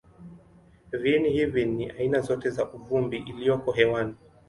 [0.91, 4.15] Viini hivi ni aina zote za vumbi iliyoko hewani.